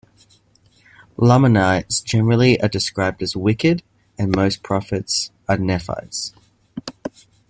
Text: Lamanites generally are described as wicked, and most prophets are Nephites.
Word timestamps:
Lamanites 1.17 2.01
generally 2.01 2.59
are 2.59 2.67
described 2.67 3.21
as 3.21 3.35
wicked, 3.35 3.83
and 4.17 4.35
most 4.35 4.63
prophets 4.63 5.29
are 5.47 5.59
Nephites. 5.59 6.33